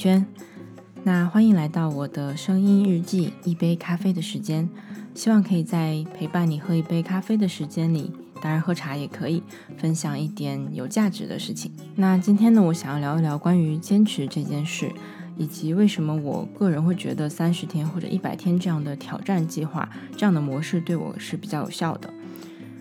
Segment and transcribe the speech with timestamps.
[0.00, 0.24] 娟。
[1.02, 4.66] 那欢迎来到我的声音日记，一杯咖啡的时间。
[5.14, 8.10] 希望可以在陪伴你喝一杯咖啡的时间里，
[8.40, 9.42] 当然喝茶也可以，
[9.76, 11.70] 分享一点有价值的事情。
[11.96, 14.90] 那今天呢，我想要聊一聊关于坚持这件事，
[15.36, 19.86] 以及为什么我个人会觉得三十天或者一百天这样的挑战计划，
[20.16, 22.08] 这样的模式对我是比较有效的。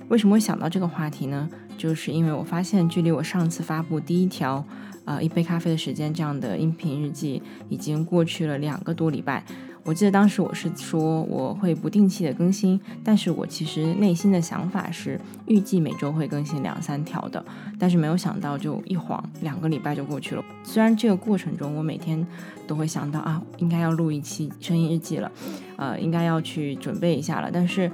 [0.08, 1.50] 为什么会想到这个话题呢？
[1.78, 4.66] 就是因为我发现，距离我上次发布第一条。
[5.10, 9.44] 呃，一杯咖啡的时间这样的音频日记已经过去了两个多礼拜。
[9.84, 17.44] 我记得当时我是说我会不定期的更新，但是我其实内心的想法是预计每周会更新两三条的。
[17.80, 20.46] 但是没有想到，就一晃两个礼拜就过去了。
[20.64, 22.24] 虽然这个过程中我每天
[22.68, 25.32] 都会想到啊，应该要录一期声音日记了，
[25.78, 27.92] 呃，应该要去准备一下了，但是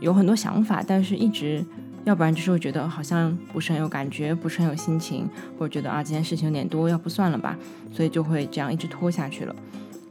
[0.00, 1.64] 有很多想法，但是一直。
[2.08, 5.28] 要不然就是会觉得好像不是很有感觉，不是很有心情，
[5.58, 7.54] 或者觉得啊，这件事情有点多，要不算了吧，
[7.92, 9.54] 所以就会这样一直拖下去了。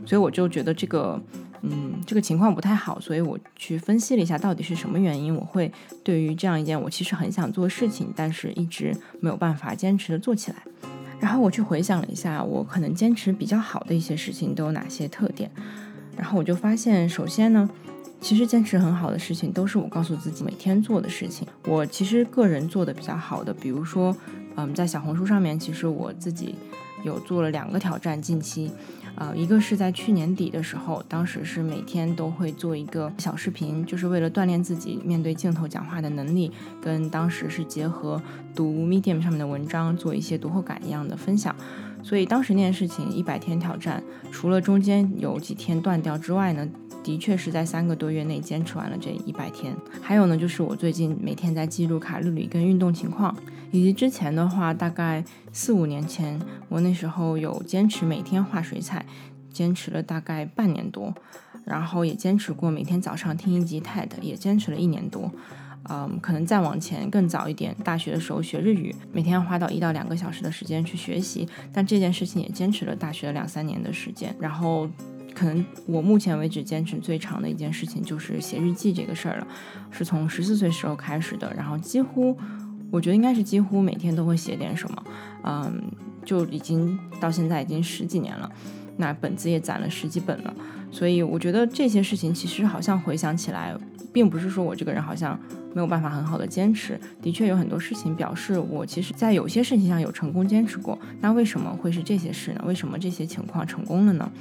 [0.06, 1.20] 所以我就觉得这个，
[1.64, 5.72] 嗯，这个情况不太好，所以我去分析了一下到底是什么原因，我会
[6.04, 10.58] 对于这样一件我其实很想做的事情，但是一直没有办法坚持的做起来。
[11.20, 15.50] 然后我去回想了一下，我可能坚持比较好的一些事情都有哪些特点，
[16.16, 17.68] 然后我就发现，首先呢。
[18.20, 21.48] 其实坚持很好的事情都是我告诉自己每天做的事情。
[21.66, 24.16] 我其实个人做的比较好的，比如说，
[24.56, 26.56] 嗯，在小红书上面，其实我自己
[27.04, 28.20] 有做了两个挑战。
[28.22, 28.72] 近期，
[29.16, 38.22] 呃，一个是在去年底的时候，当时是每天都会做一个小视频，就是为了锻炼自己面对镜头讲话的能力，跟当时是结合
[38.56, 41.56] 读 Medium 上面的文章做一些读后感一样的分享。
[42.04, 46.68] 所以当时那件事情一百天挑战，除了中间有几天断掉之外呢？
[47.08, 49.74] 的确是在三个多月内坚持完了这一百天。
[50.02, 53.34] 还有呢，就是我最近每天在记录卡路里跟运动情况，
[53.72, 59.06] 以及之前的话，大概四五年前，我那时候有坚持每天画水彩，
[59.50, 61.14] 坚持了大概半年多，
[61.64, 65.32] 然后也坚持过每天早上听一集 TED，也坚持了一年多。
[65.90, 74.90] 嗯，可能再往前更早一点，大学的时候学日语，每天要花到一到两个小时的时间去学习，但这件事情也坚持了大学两三年的时间，然后。
[75.38, 79.48] 可能我目前为止坚持最长的一件事情就是写日记这个事儿了，
[79.92, 82.36] 是从十四岁时候开始的，然后几乎，
[82.90, 85.04] 我觉得应该是几乎每天都会写点什么，
[85.44, 85.92] 嗯，
[86.26, 88.52] 就已经到现在已经十几年了，
[88.96, 90.52] 那本子也攒了十几本了，
[90.90, 93.78] 所以我觉得这些事情其实好像回想起来，
[94.12, 95.40] 并不是说我这个人好像
[95.76, 102.64] 没有办法很好的坚持，的确有很多事情表示我其实在有些事情上有成功坚持过，那为什么会是这些事呢？
[102.66, 104.32] 为什么这些情况成功了呢？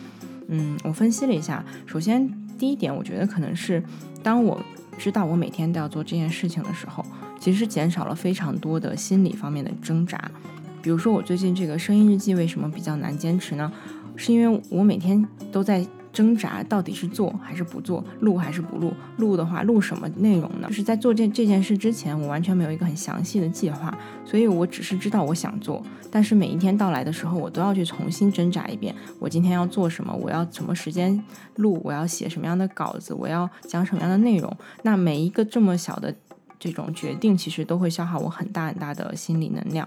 [0.49, 3.83] 嗯，我分析了一下，首先第一点，我觉得可能是
[4.23, 4.61] 当我
[4.99, 7.05] 知道我每天都要做这件事情的时候，
[7.39, 10.31] 其实减少了非常多的心理方面的挣扎。
[10.83, 13.73] 比如说我最近这个声音日记为什么比较难坚持呢？
[14.17, 15.87] 是因为我每天都在。
[16.17, 18.91] 挣扎到底是做还是不做，录还是不录？
[19.19, 20.69] 录的话，录什么内容呢？
[20.69, 23.95] 就是在做这这件事之前，我完全没有一个很详细的计划，
[24.25, 28.95] 所以我只是知道我想做，但是每一天到来的时候，我都要去重新挣扎一遍。
[29.19, 30.11] 我今天要做什么？
[30.15, 31.23] 我要什么时间
[31.57, 31.79] 录？
[31.85, 33.13] 我要写什么样的稿子？
[33.13, 34.51] 我要讲什么样的内容？
[34.85, 36.15] 那每一个这么小的
[36.59, 39.87] 这种决定，其实都会消耗我很大很大的心理能量，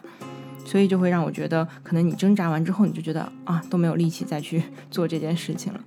[0.63, 5.79] 所以就会让我觉得，可能你挣扎完之后，你就觉得啊，都没有力气再去 做这件事情了。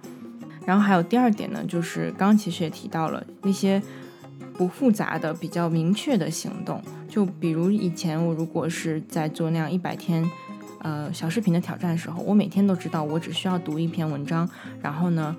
[0.65, 3.83] 然后还有第二点呢，就是刚刚其实也提到了那些
[4.57, 10.25] 不复杂的、比较明确的行动，就比如以前我如果是在做那样一百天，
[10.81, 14.49] 呃小视频的挑战的时候，我每天都知道我只需要读一篇文章，
[14.81, 15.35] 然后呢，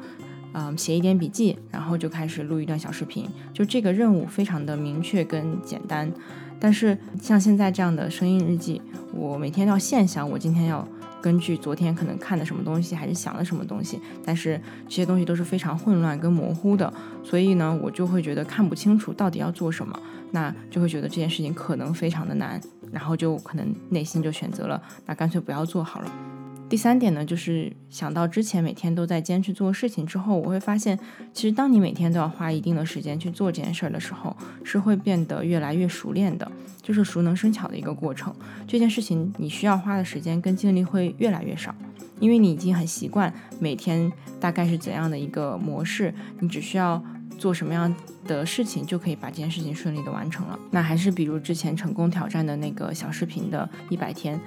[0.54, 6.12] 嗯写一点笔记，然后就开始录一段小视频，就这个任务非常的明确跟简单。
[6.60, 8.82] 但是像现在这样的声音日记，
[9.14, 10.88] 我每天要现想我今天要。
[11.24, 19.98] 根据昨天可能看的什么东西，还是想的什么东西，但是这些东西都是非常混乱跟模糊的，所以呢，我就会觉得看不清楚到底要做什么，
[20.31, 22.60] 那就会觉得这件事情可能非常的难，
[22.92, 26.32] 然后就可能内心就选择了，那干脆不要做好了。
[26.74, 30.98] 第三点呢，就是想到之前每天都在坚持做事情之后，我会发现，
[31.31, 38.36] 其实当你每天都要花一定的时间去做这件事儿的时候，是会变得越来越熟练的，就是熟能生巧的一个过程。
[38.68, 41.75] 这件事情你需要花的时间跟精力会越来越少，
[42.20, 47.00] 因为你已经很习惯每天大概是怎样的一个模式，你只需要
[47.38, 47.96] 做什么样
[48.26, 50.58] 的事情就可以把这件事情顺利的完成了。
[50.72, 54.40] 那还是比如之前成功挑战的那个小视频的一百天。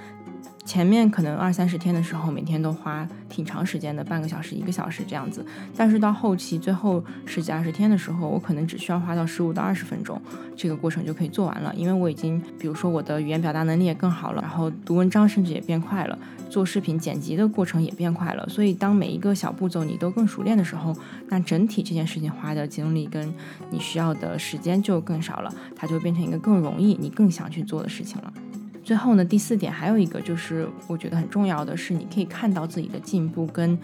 [0.67, 5.47] 前面可能二三十天的时候，每天都花挺长时间的，半个小时、一个小时这样子。
[5.77, 10.21] 但是到后期最后十几二十天的时候，我可能只需要花到十五到二十分钟，
[10.57, 11.73] 这个过程就可以做完了。
[11.77, 16.19] 因为我已经，比如说我的语言表达能力也更好了，然后读文章甚至也变快了，
[16.51, 18.45] 做视频剪辑的过程也变快了。
[18.49, 20.93] 所以当每一个小步骤你都更熟练的时候，
[21.29, 23.33] 那整体这件事情花的精力跟
[23.71, 28.33] 你需要的时间就更少了，它就变成一个更容易、你更想去做的事情了。
[28.87, 33.77] 最后呢，第四点还有一个就是我觉得很重要的是，你可以看到自己的进步跟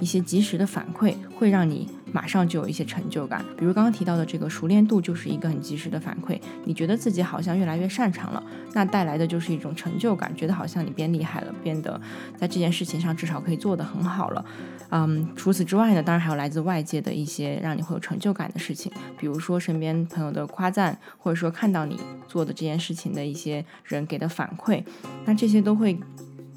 [0.00, 1.88] 一些及时的反馈，会让你。
[2.12, 6.36] 马上就有一些成就感，比如刚刚提到的这个熟练度，就是一个很及时的反馈。
[6.64, 8.42] 你觉得自己好像越来越擅长了，
[8.72, 12.00] 那带来的就是一种成就感，觉得好像你变厉害了，变得
[12.36, 14.44] 在这件事情上至少可以做得很好了。
[14.88, 21.96] 嗯，除此之外呢，当然还有来自外界的一些让你会有成就感的事情，比如说身边朋友的夸赞，或者说看到你
[22.26, 24.82] 做的这件事情的一些人给的反馈，
[25.24, 25.96] 那这些都会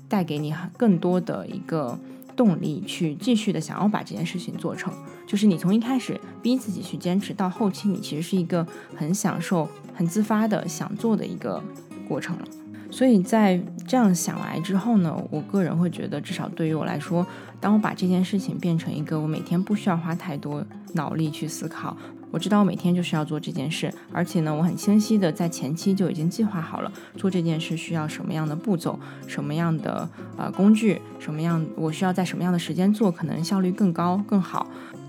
[0.09, 1.99] 带给你更多的一个。
[2.35, 4.93] 动力去继续的想要把这件事情做成，
[5.25, 8.65] 就是你从一开始逼自己去坚持，到后期你其实是一个
[8.95, 11.63] 很享受、很自发的想做的一个
[12.07, 12.45] 过程了。
[12.91, 17.25] 所以在这样想来之后呢，我个人会觉得，至少对于我来说，
[17.59, 20.63] 当我把这件事情变成一个我每天不需要花太多
[20.93, 21.97] 脑力去思考。
[22.33, 34.65] 我知道我每天就是要做这件事，而且呢，我很清晰的在前期就已经计划好了做这件事需要什么样的步骤，什么样的呃工具，什么样我需要在什么样的时间做，可能效率更高更好。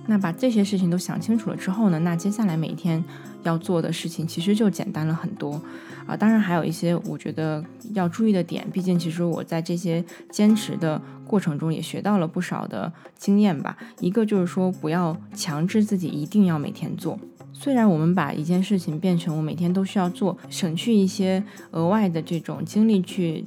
[0.06, 3.02] 那把这些事情都想清楚了之后呢，那接下来每天
[3.42, 5.60] 要做的事情其实就简单了很多
[6.06, 6.16] 啊。
[6.16, 11.00] 当然还有一些我觉得要注意的点，毕竟其实我在这些坚持的。
[11.26, 13.76] 过程中也学到了不少的经验吧。
[13.98, 17.18] 一个就是说，不要强制自己一定要每天做。
[17.50, 23.42] 虽然我们把一件事情变成我每天都需要做，省去一些额外的这种精力去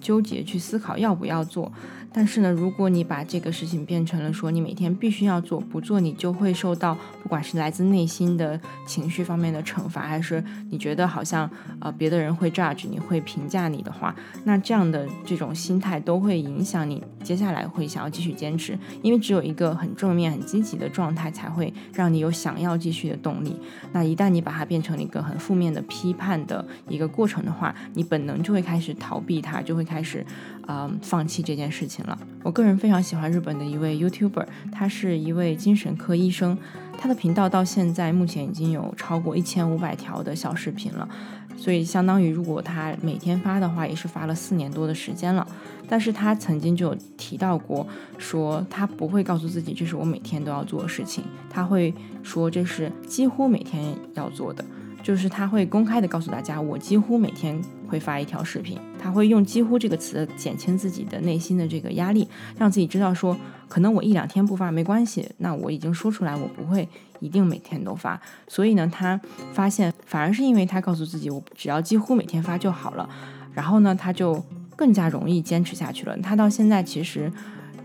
[0.00, 1.72] 纠结、去思考要不要做。
[2.12, 11.48] 但是呢，如果你把这个事情变成了说你每天必须要做，不做你就会受到不管是来自内心的情绪方面的惩罚，还是你觉得好像
[11.80, 14.14] 呃别的人会 judge 你会评价你的话，
[14.44, 23.56] 那这样的这种心态都会影响你接下来会想要继续坚持，因为只有一个很正面、很积极的状态才会让你有想要继续的动力。
[23.92, 30.26] 那一旦你把它变成了一个很负面的批判的一个过程的话，你本能就会开始逃避它，就会开始
[30.66, 32.04] 呃放弃这件事情。
[32.04, 36.58] 了，我个人非常喜欢日本的一位 YouTuber，他是一位精神科医生，
[37.02, 41.08] 他的频道到现在目前已经有超过一千五百条的小视频了，
[41.56, 45.46] 所以相当于如果他每天发的话，也是发了四年多的时间了。
[45.88, 47.86] 但是他曾经就有提到过，
[48.18, 54.62] 说他不会告诉自己这是我每天都要做的事情，他会说这是几乎每天要做的。
[55.02, 58.78] 就是他会公开的告诉大家，我几乎每天会发一条视频。
[58.98, 63.36] 他会用“几乎”这个词减轻自己的内心的这个压力，让自己知道说，
[63.66, 65.26] 可能我一两天不发没关系。
[65.38, 66.86] 那我已经说出来，我不会
[67.18, 68.20] 一定每天都发。
[68.46, 69.18] 所以呢，他
[69.52, 73.08] 发现反而是因为他告诉自己，我只要几乎每天发就好了。
[73.54, 74.44] 然后呢，他就
[74.76, 76.16] 更加容易坚持下去了。
[76.18, 77.32] 他到现在其实。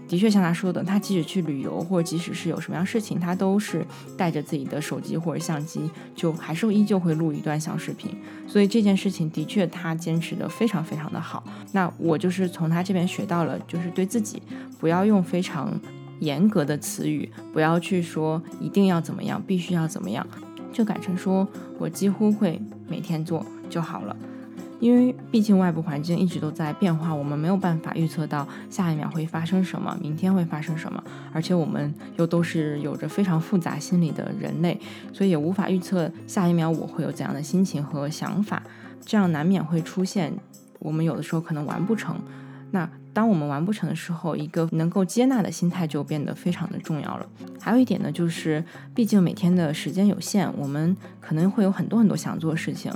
[0.07, 3.85] 的确，像他说的，他即使去旅游，或者即使是有什么样事情，他都是
[4.15, 8.11] 带着自己的手机或者相机，就还是依旧会录一段小视频。
[8.47, 11.43] 所以这件事情的确他坚持的非常非常的好。
[11.71, 14.41] 那我就是从他这边学到了，就是对自己
[14.79, 15.73] 不要用非常
[16.19, 20.25] 严格的词语，不要去说一定要怎么样，必须要怎么样，
[20.71, 21.47] 就改成说
[21.79, 24.15] 我几乎会每天做就好了。
[24.79, 34.79] 因为毕竟外部环境一直都在变化，我们没有办法预测到下一秒会发生什么，明天会发生什么，而且我们又都是有着非常复杂心理的人类，
[35.13, 38.61] 所以也无法预测下一秒我会有怎样的心情和想法，
[39.05, 40.33] 这样难免会出现
[40.79, 42.15] 我们有的时候可能完不成。
[42.71, 47.25] 那当我们完不成的时候，一个能够接纳的心态就变得非常的重要了。
[47.61, 48.61] 还有一点呢，就是
[48.93, 52.91] 毕竟每天的时间有限，我们可能会有很多很多想做的事情。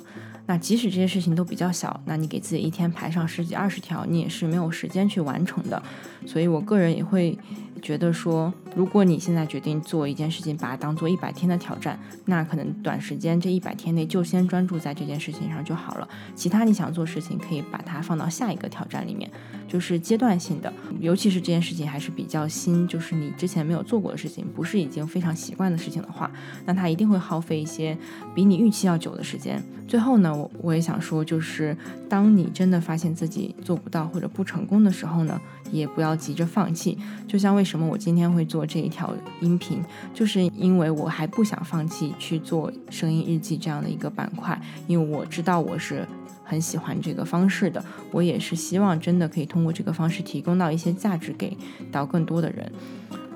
[0.49, 5.79] 那即使这些事情都比较小，那你给自己一天排上十几二十条，你也是没有时间去完成的。
[6.25, 7.37] 所以我个人也会
[7.83, 16.07] 觉得说，如果你现在决定做一件事情，把它当做一百天的挑战，那可能短时间这一百天内就先专注在这件事情上就好了。
[16.35, 19.29] 其他你想做事情，可以把它放到下一个挑战里面，
[19.67, 20.71] 就是阶段性的。
[20.99, 26.31] 尤其是这件事情还是比较新，就是你之前没有做过的事情，不是已经非常习惯的事情的话，
[26.65, 27.97] 那它一定会耗费一些
[28.35, 29.61] 比你预期要久的时间。
[29.87, 31.75] 最后呢，我我也想说，就是
[32.07, 36.95] 当你真的发现自己做不到或者不成功的时候呢，也不要急着放弃。
[37.27, 38.58] 就像为什么我今天会做。
[38.59, 39.81] 做这一条音频，
[40.13, 46.05] 就是因为我还不想放弃去做声音日记这样的一个板块，因为我知道我是
[46.43, 51.55] 很喜欢这个方式的，我也是希望真的可以通过这个方式提供到一些价值给
[51.89, 52.69] 到更多的人。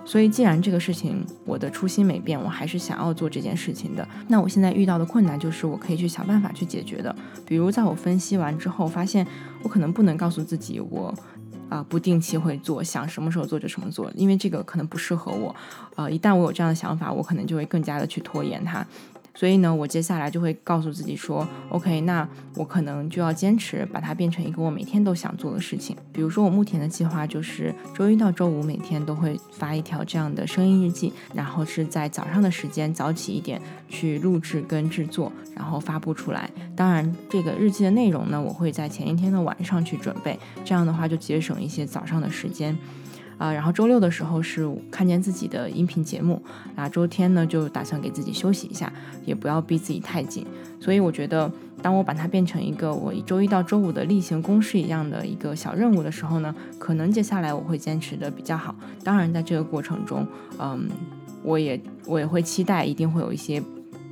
[0.05, 4.05] 所以，既然这个事情我的初心没变，我还是想要做这件事情的。
[4.27, 7.15] 那我现在遇到的困难就是我可以去想办法去解决的。
[7.45, 9.25] 比如，在我分析完之后，发现
[9.61, 11.15] 我可能不能告诉自己我
[11.73, 15.55] 啊不定期会做，想什么时候做就什么做，因为这个可能不适合我。
[15.95, 18.85] 呃，一旦我有这样的想法，我可能就会更加的去拖延它。
[19.35, 25.97] 所以呢，我接下来就会告诉自己说，OK，那我可能就要坚持把它变成一个我每天都想做的事情。
[26.11, 33.59] 比如说，我目前的计划就是周一到周五每天都会发一条这样的声音日记，然后是在早上的时间早起一点
[33.89, 36.47] 去录制跟制作，然后发布出来。
[36.75, 42.77] 当然，这个日记的内容呢，我会在前一天的晚上去准备，这样的话就节省一些早上的时间。
[43.37, 46.41] 啊，然后周六的时候是看见自己的音频节目，
[46.75, 48.91] 啊，周天呢就打算给自己休息一下，
[49.25, 50.45] 也不要逼自己太紧。
[50.79, 58.75] 所以我觉得，当我把它变成一个我周一到周五的例行公事一样的一个小任务的时候呢，可能接下来我会坚持的比较好。
[59.03, 60.27] 当然，在这个过程中，
[60.59, 60.89] 嗯，
[61.41, 63.63] 我也我也会期待一定会有一些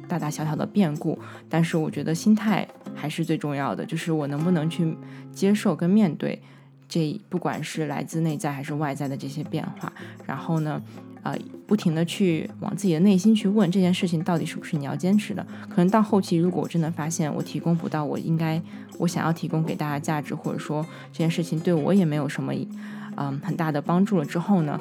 [0.08, 4.98] 大大小小的变故，但是我觉得心态还是最重要的，就是我能不能去
[5.32, 6.42] 接受跟面对。
[6.92, 9.94] 这不管是来自内在还是外在的这些变化，
[10.26, 10.82] 然后呢，
[11.24, 11.34] 呃，
[11.66, 15.42] 不停的去往自己的内心去问这件事情到底是不是你要坚持的。
[15.70, 18.62] 可能到后期，如果我真的发现我提供不到我应该
[18.98, 22.54] 我想要提供给大家价值，或者说这件事情对我也没有什么
[23.16, 24.78] 嗯很大的帮助了之后呢，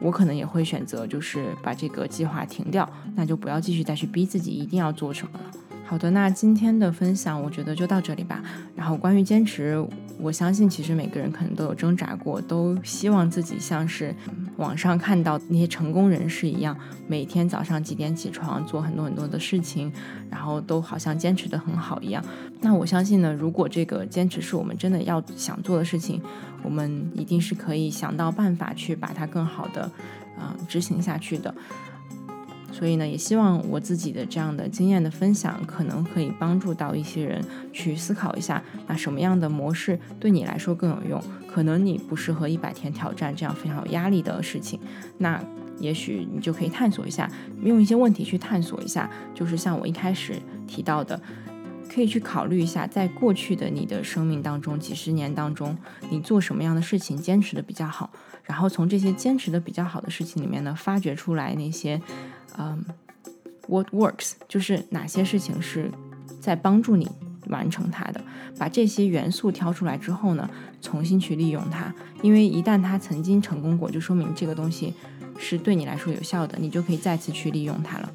[0.00, 5.50] 我可能也会选择就是把这个计划停掉，那就不要继续再去逼自己一定要做什么了。
[5.84, 8.42] 好的，那今天的分享我觉得就到这里吧。
[8.74, 9.86] 然后关于坚持，
[10.18, 14.14] 我相信其实每个人可能都有挣扎过，都希望自己像是
[14.56, 19.92] 网上看到那些成功人士一样，每天早上几点起床，做很多很多的事情，
[20.30, 22.24] 然后都好像坚持的很好一样。
[22.60, 26.20] 那我相信呢，如果这个坚持是我们真的要想做的事情，
[26.62, 29.90] 我们一定是可以想到办法去把它更好的
[30.38, 31.54] 嗯执行下去的。
[32.76, 37.42] 所以呢，也希望我自己的这样的经验的分享，可能可以帮助到一些人
[37.72, 41.22] 去思考一下，那什么样的模式对你来说更有用？
[41.48, 44.78] 可能你不适合一百天挑战这样非常有压力的事情，
[45.16, 45.42] 那
[45.78, 47.30] 也许你就可以探索一下，
[47.62, 50.34] 用一些问题去探索一下，就是像我一开始
[50.66, 51.18] 提到的，
[51.90, 55.74] 可以去考虑一下，在过去的你的生命当中，几十年当中，
[56.10, 58.10] 你做什么样的事情坚持的比较好，
[58.42, 61.98] 然后从这些坚持的比较好的事情里面呢，发掘出来那些。
[62.58, 62.84] 嗯
[63.68, 65.90] ，What works 就是哪些事情是
[66.40, 67.08] 在帮助你
[67.48, 68.20] 完成它的，
[68.58, 70.48] 把这些元素挑出来之后呢，
[70.80, 74.94] 重新去利用它，因为一旦它曾经成功过，就说明这个东西
[75.38, 78.12] 是对你来说有效的，你就可以再次去利用它了。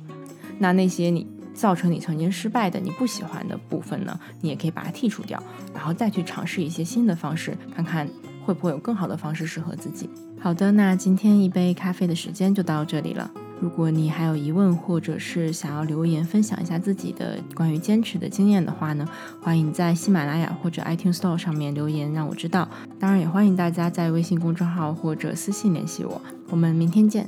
[0.59, 5.41] 那那些你造成你曾经失败的、你不喜欢的部分呢，你也可以把它剔除掉，
[5.73, 8.07] 然后再去尝试一些新的方式，看看
[8.45, 10.09] 会不会有更好的方式适合自己。
[10.39, 13.29] 好的，那今天一杯咖啡的时间就到这里了。
[13.61, 19.07] 如果你还有疑问，或者是想要留言分享一下自己的关于坚持的经验的话呢，
[19.39, 22.67] 欢迎在喜马拉雅或者 iTunes Store 上面留言让我知道。
[22.99, 26.19] 当然，也欢迎大家在微信公众号或者私信联系我。
[26.49, 27.27] 我们明天见。